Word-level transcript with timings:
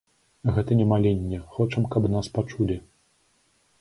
Гэта 0.55 0.77
не 0.79 0.87
маленне, 0.93 1.39
хочам, 1.57 1.85
каб 1.97 2.03
нас 2.17 2.33
пачулі. 2.39 2.81